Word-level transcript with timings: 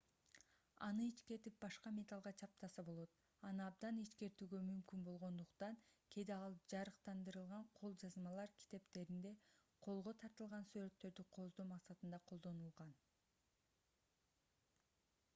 аны 0.85 1.03
ичкертип 1.07 1.57
башка 1.65 1.89
металлга 1.97 2.31
чаптаса 2.41 2.83
болот 2.87 3.19
аны 3.49 3.63
абдан 3.65 3.99
ичкертүүгө 4.03 4.61
мүмкүн 4.69 5.03
болгондукн 5.09 5.77
кээде 6.15 6.37
ал 6.37 6.57
жарыктандырылган 6.73 7.69
кол 7.81 7.93
жазмалар 8.05 8.55
китептеринде 8.63 9.35
колго 9.89 10.15
тартылган 10.25 10.67
сүрөттөрдү 10.73 11.27
кооздоо 11.37 11.69
максатында 11.75 12.23
колдонулган 12.33 12.97